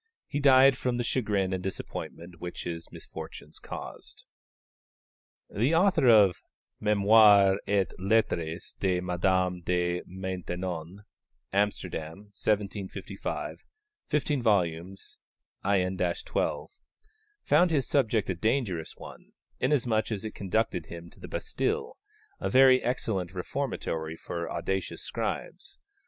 [0.27, 4.25] He died from the chagrin and disappointment which his misfortunes caused.
[5.47, 6.41] The author of
[6.81, 11.03] Mémoires et Lettres de Madame de Maintenon
[11.53, 13.63] (Amsterdam, 1755,
[14.07, 15.19] 15 vols.,
[15.63, 16.71] in 12)
[17.43, 21.95] found his subject a dangerous one, inasmuch as it conducted him to the Bastille,
[22.39, 25.77] a very excellent reformatory for audacious scribes.